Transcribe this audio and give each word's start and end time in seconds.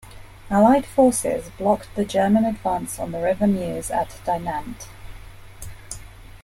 Allied 0.49 0.87
forces 0.87 1.51
blocked 1.59 1.93
the 1.93 2.03
German 2.03 2.43
advance 2.43 2.97
on 2.97 3.11
the 3.11 3.21
river 3.21 3.45
Meuse 3.45 3.91
at 3.91 4.17
Dinant. 4.25 4.87